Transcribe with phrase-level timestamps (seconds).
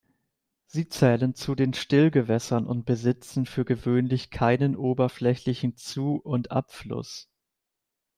[0.65, 7.29] Sie zählen zu den Stillgewässern und besitzen für gewöhnlich keinen oberflächlichen Zu- und Abfluss.